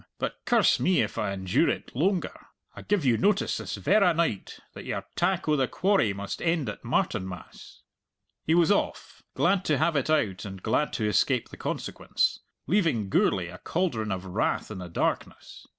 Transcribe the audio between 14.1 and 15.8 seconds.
of wrath in the darkness.